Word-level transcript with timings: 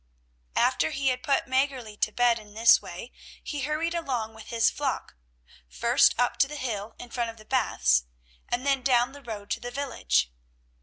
After 0.55 0.89
he 0.89 1.09
had 1.09 1.21
put 1.21 1.45
Mäggerli 1.45 1.95
to 1.99 2.11
bed 2.11 2.39
in 2.39 2.55
this 2.55 2.81
way, 2.81 3.11
he 3.43 3.59
hurried 3.61 3.93
along 3.93 4.33
with 4.33 4.47
his 4.47 4.67
flock, 4.71 5.13
first 5.69 6.19
up 6.19 6.37
to 6.37 6.47
the 6.47 6.55
hill 6.55 6.95
in 6.97 7.11
front 7.11 7.29
of 7.29 7.37
the 7.37 7.45
Baths, 7.45 8.05
and 8.49 8.65
then 8.65 8.81
down 8.81 9.11
the 9.11 9.21
road 9.21 9.51
to 9.51 9.59
the 9.59 9.69
village. 9.69 10.31